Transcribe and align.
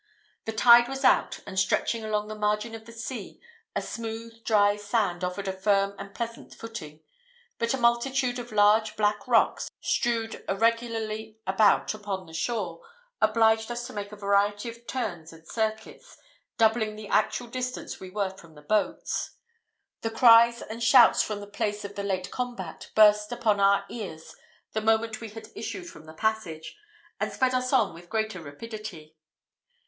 The 0.45 0.51
tide 0.51 0.87
was 0.87 1.05
out; 1.05 1.41
and 1.45 1.59
stretching 1.59 2.03
along 2.03 2.27
the 2.27 2.33
margin 2.33 2.73
of 2.73 2.85
the 2.85 2.91
sea, 2.91 3.39
a 3.75 3.83
smooth 3.83 4.43
dry 4.43 4.75
sand 4.75 5.23
offered 5.23 5.47
a 5.47 5.53
firm 5.53 5.93
and 5.99 6.15
pleasant 6.15 6.55
footing; 6.55 7.01
but 7.59 7.75
a 7.75 7.77
multitude 7.77 8.39
of 8.39 8.51
large 8.51 8.95
black 8.95 9.27
rocks, 9.27 9.69
strewed 9.79 10.43
irregularly 10.49 11.37
about 11.45 11.93
upon 11.93 12.25
the 12.25 12.33
shore, 12.33 12.81
obliged 13.21 13.69
us 13.69 13.85
to 13.85 13.93
make 13.93 14.11
a 14.11 14.15
variety 14.15 14.69
of 14.69 14.87
turns 14.87 15.31
and 15.31 15.47
circuits, 15.47 16.17
doubling 16.57 16.95
the 16.95 17.07
actual 17.07 17.45
distance 17.45 17.99
we 17.99 18.09
were 18.09 18.31
from 18.31 18.55
the 18.55 18.63
boats. 18.63 19.35
The 20.01 20.09
cries 20.09 20.63
and 20.63 20.81
shouts 20.81 21.21
from 21.21 21.41
the 21.41 21.45
place 21.45 21.85
of 21.85 21.93
the 21.93 22.01
late 22.01 22.31
combat 22.31 22.89
burst 22.95 23.31
upon 23.31 23.59
our 23.59 23.85
ears 23.87 24.35
the 24.73 24.81
moment 24.81 25.21
we 25.21 25.29
had 25.29 25.49
issued 25.53 25.87
from 25.87 26.05
the 26.07 26.13
passage, 26.15 26.75
and 27.19 27.31
sped 27.31 27.53
us 27.53 27.71
on 27.71 27.93
with 27.93 28.09
greater 28.09 28.41
rapidity. 28.41 29.15